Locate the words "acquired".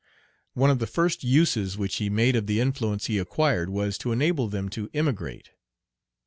3.19-3.69